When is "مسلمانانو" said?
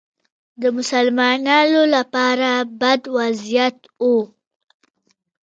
0.77-1.81